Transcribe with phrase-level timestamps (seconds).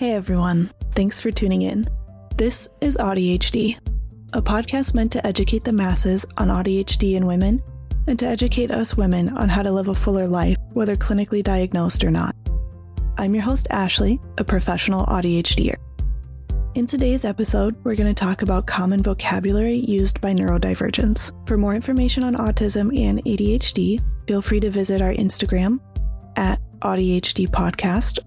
[0.00, 1.86] Hey everyone, thanks for tuning in.
[2.36, 3.76] This is AuDHD,
[4.32, 7.62] a podcast meant to educate the masses on AuDHD in women
[8.06, 12.02] and to educate us women on how to live a fuller life, whether clinically diagnosed
[12.02, 12.34] or not.
[13.18, 15.74] I'm your host, Ashley, a professional AuDHDer.
[16.74, 21.30] In today's episode, we're going to talk about common vocabulary used by neurodivergents.
[21.46, 25.78] For more information on autism and ADHD, feel free to visit our Instagram
[26.36, 28.20] at AuDHD Podcast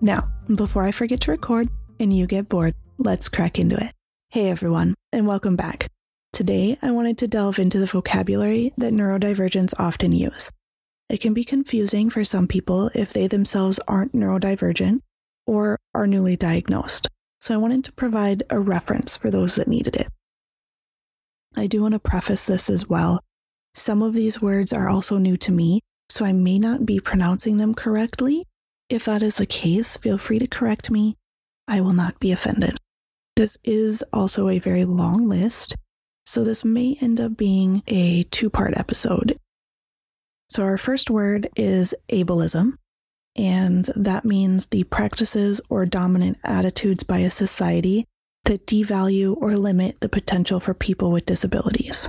[0.00, 3.92] Now, before I forget to record and you get bored, let's crack into it.
[4.30, 5.88] Hey everyone, and welcome back.
[6.40, 10.50] Today, I wanted to delve into the vocabulary that neurodivergents often use.
[11.10, 15.02] It can be confusing for some people if they themselves aren't neurodivergent
[15.46, 17.08] or are newly diagnosed,
[17.42, 20.08] so I wanted to provide a reference for those that needed it.
[21.56, 23.20] I do want to preface this as well.
[23.74, 27.58] Some of these words are also new to me, so I may not be pronouncing
[27.58, 28.46] them correctly.
[28.88, 31.18] If that is the case, feel free to correct me.
[31.68, 32.78] I will not be offended.
[33.36, 35.76] This is also a very long list,
[36.30, 39.36] so this may end up being a two part episode.
[40.48, 42.74] So, our first word is ableism,
[43.34, 48.06] and that means the practices or dominant attitudes by a society
[48.44, 52.08] that devalue or limit the potential for people with disabilities.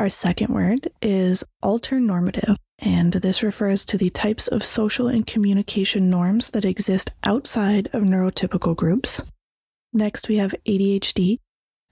[0.00, 6.10] Our second word is alternormative, and this refers to the types of social and communication
[6.10, 9.22] norms that exist outside of neurotypical groups.
[9.92, 11.38] Next, we have ADHD,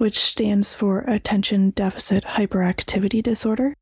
[0.01, 3.75] which stands for Attention Deficit Hyperactivity Disorder.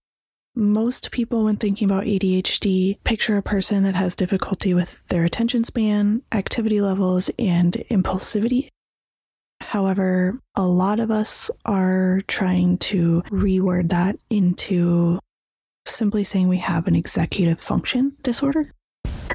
[0.55, 5.62] Most people, when thinking about ADHD, picture a person that has difficulty with their attention
[5.62, 8.69] span, activity levels, and impulsivity
[9.60, 15.19] However, a lot of us are trying to reword that into
[15.87, 18.72] simply saying we have an executive function disorder.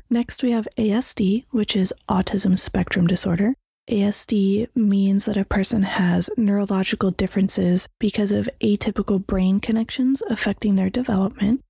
[0.09, 3.55] Next, we have ASD, which is autism spectrum disorder.
[3.89, 10.89] ASD means that a person has neurological differences because of atypical brain connections affecting their
[10.89, 11.61] development.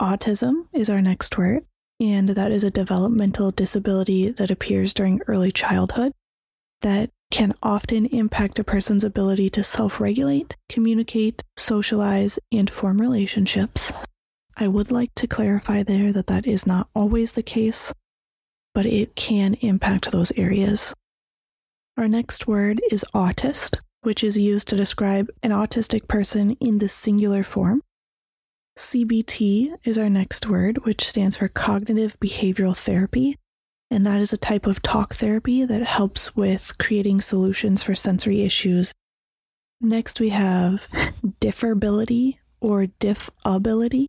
[0.00, 1.66] Autism is our next word,
[2.00, 6.12] and that is a developmental disability that appears during early childhood
[6.80, 13.92] that can often impact a person's ability to self regulate, communicate, socialize, and form relationships.
[14.56, 17.92] I would like to clarify there that that is not always the case,
[18.72, 20.94] but it can impact those areas.
[21.96, 26.88] Our next word is autist, which is used to describe an autistic person in the
[26.88, 27.82] singular form.
[28.76, 33.38] CBT is our next word, which stands for cognitive behavioral therapy,
[33.92, 38.42] and that is a type of talk therapy that helps with creating solutions for sensory
[38.42, 38.92] issues.
[39.80, 40.88] Next, we have
[41.40, 44.06] differability or diffability.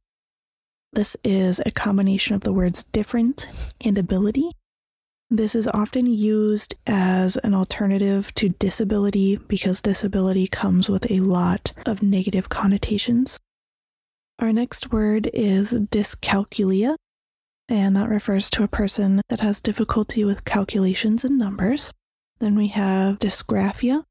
[0.94, 3.48] This is a combination of the words different
[3.84, 4.50] and ability.
[5.32, 11.74] This is often used as an alternative to disability because disability comes with a lot
[11.88, 13.40] of negative connotations.
[14.38, 16.96] Our next word is dyscalculia,
[17.68, 21.92] and that refers to a person that has difficulty with calculations and numbers.
[22.40, 24.04] Then we have dysgraphia,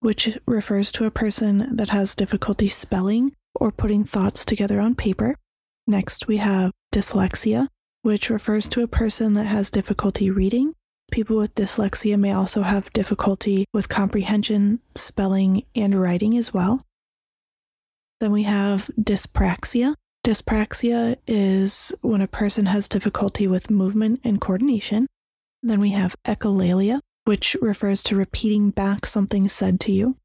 [0.00, 5.36] which refers to a person that has difficulty spelling or putting thoughts together on paper.
[5.86, 7.68] Next, we have dyslexia,
[8.06, 10.72] which refers to a person that has difficulty reading.
[11.10, 16.80] People with dyslexia may also have difficulty with comprehension, spelling, and writing as well.
[18.20, 19.94] Then we have dyspraxia,
[20.26, 25.06] Dyspraxia is when a person has difficulty with movement and coordination.
[25.62, 30.16] Then we have echolalia, which refers to repeating back something said to you.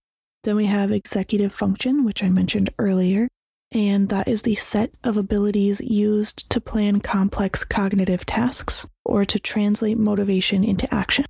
[0.44, 3.28] Then we have executive function, which I mentioned earlier,
[3.71, 9.39] and that is the set of abilities used to plan complex cognitive tasks or to
[9.39, 11.25] translate motivation into action.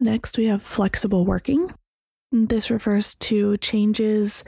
[0.00, 1.72] Next, we have flexible working,
[2.30, 4.44] this refers to changes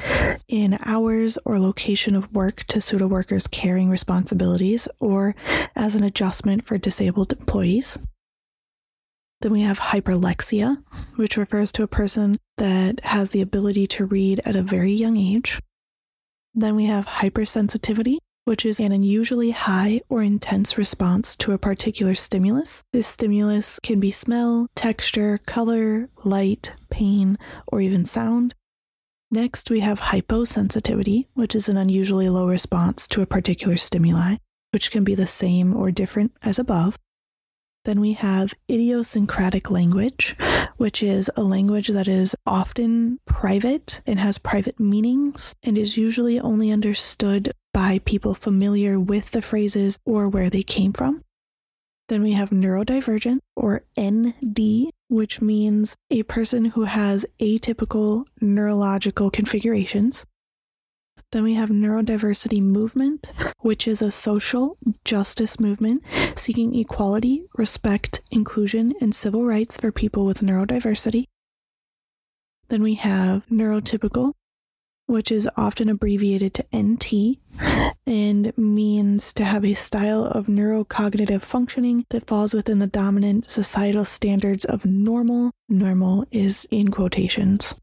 [0.48, 5.34] in hours or location of work to suit a worker's caring responsibilities or
[5.74, 7.98] as an adjustment for disabled employees.
[9.40, 10.82] Then we have hyperlexia,
[11.16, 15.16] which refers to a person that has the ability to read at a very young
[15.16, 15.58] age.
[16.54, 22.14] Then we have hypersensitivity, which is an unusually high or intense response to a particular
[22.14, 22.82] stimulus.
[22.92, 27.38] This stimulus can be smell, texture, color, light, pain,
[27.68, 28.54] or even sound.
[29.30, 34.36] Next, we have hyposensitivity, which is an unusually low response to a particular stimuli,
[34.72, 36.96] which can be the same or different as above.
[37.84, 40.36] Then we have idiosyncratic language,
[40.76, 46.38] which is a language that is often private and has private meanings and is usually
[46.38, 51.22] only understood by people familiar with the phrases or where they came from.
[52.08, 60.26] Then we have neurodivergent or ND, which means a person who has atypical neurological configurations.
[61.32, 63.30] Then we have neurodiversity movement,
[63.60, 66.02] which is a social justice movement
[66.34, 71.24] seeking equality, respect, inclusion, and civil rights for people with neurodiversity.
[72.68, 74.34] Then we have neurotypical,
[75.06, 77.38] which is often abbreviated to NT
[78.06, 84.04] and means to have a style of neurocognitive functioning that falls within the dominant societal
[84.04, 85.50] standards of normal.
[85.68, 87.74] Normal is in quotations.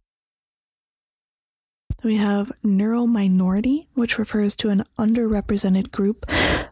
[2.03, 6.25] We have neurominority, which refers to an underrepresented group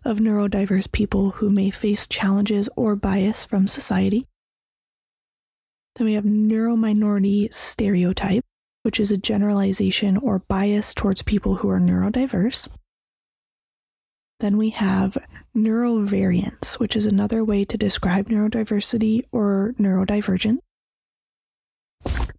[0.06, 4.28] of neurodiverse people who may face challenges or bias from society.
[5.96, 8.44] Then we have neurominority stereotype,
[8.84, 12.70] which is a generalization or bias towards people who are neurodiverse.
[14.40, 15.18] Then we have
[15.56, 20.60] neurovariance, which is another way to describe neurodiversity or neurodivergent.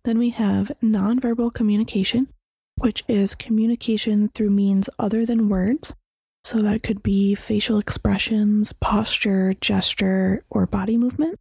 [0.04, 2.28] Then we have nonverbal communication,
[2.78, 5.94] which is communication through means other than words.
[6.44, 11.38] So that could be facial expressions, posture, gesture, or body movement.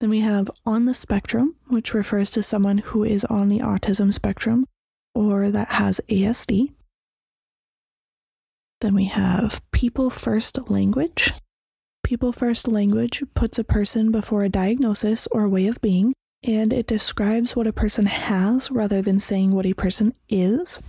[0.00, 4.12] Then we have on the spectrum, which refers to someone who is on the autism
[4.12, 4.66] spectrum
[5.14, 6.72] or that has ASD.
[8.80, 11.32] Then we have people first language.
[12.02, 16.12] People first language puts a person before a diagnosis or way of being,
[16.46, 20.82] and it describes what a person has rather than saying what a person is.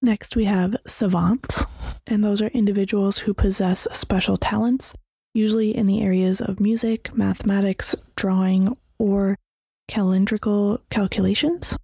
[0.00, 1.64] Next, we have savants,
[2.06, 4.94] and those are individuals who possess special talents
[5.34, 9.36] usually in the areas of music, mathematics, drawing, or
[9.90, 11.76] calendrical calculations.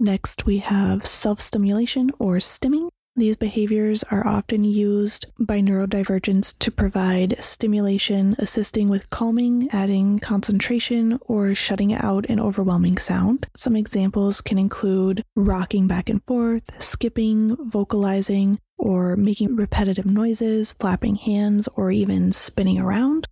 [0.00, 2.88] Next, we have self stimulation or stimming.
[3.18, 11.18] These behaviors are often used by neurodivergents to provide stimulation, assisting with calming, adding concentration,
[11.22, 13.48] or shutting out an overwhelming sound.
[13.56, 21.16] Some examples can include rocking back and forth, skipping, vocalizing, or making repetitive noises, flapping
[21.16, 23.26] hands, or even spinning around.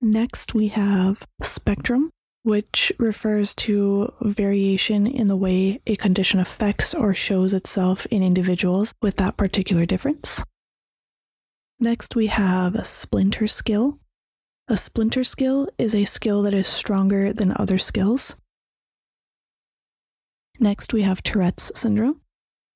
[0.00, 2.08] Next, we have spectrum,
[2.42, 8.94] which refers to variation in the way a condition affects or shows itself in individuals
[9.02, 10.42] with that particular difference.
[11.78, 13.98] Next, we have a splinter skill.
[14.68, 18.36] A splinter skill is a skill that is stronger than other skills.
[20.58, 22.20] Next, we have Tourette's syndrome.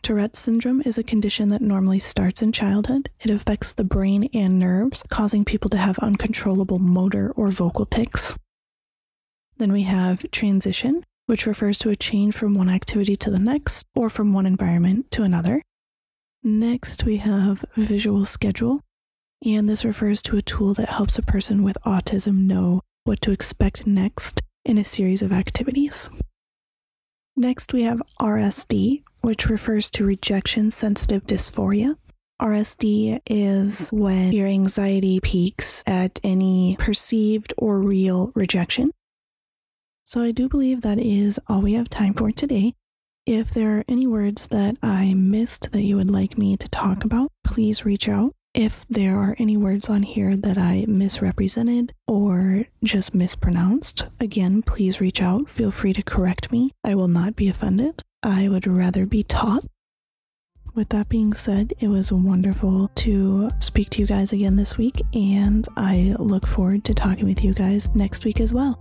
[0.02, 3.10] Tourette's syndrome is a condition that normally starts in childhood.
[3.20, 8.36] It affects the brain and nerves, causing people to have uncontrollable motor or vocal tics.
[9.56, 13.86] Then we have transition, which refers to a change from one activity to the next
[13.94, 15.62] or from one environment to another.
[16.42, 18.80] Next, we have visual schedule,
[19.44, 23.30] and this refers to a tool that helps a person with autism know what to
[23.30, 26.10] expect next in a series of activities.
[27.36, 31.96] Next, we have RSD, which refers to rejection sensitive dysphoria.
[32.40, 38.90] RSD is when your anxiety peaks at any perceived or real rejection.
[40.06, 42.74] So I do believe that is all we have time for today.
[43.24, 47.04] If there are any words that I missed that you would like me to talk
[47.04, 48.34] about, please reach out.
[48.52, 55.00] If there are any words on here that I misrepresented or just mispronounced, again, please
[55.00, 55.48] reach out.
[55.48, 56.70] Feel free to correct me.
[56.84, 58.02] I will not be offended.
[58.22, 59.64] I would rather be taught.
[60.74, 65.00] With that being said, it was wonderful to speak to you guys again this week,
[65.14, 68.78] and I look forward to talking with you guys next week as well.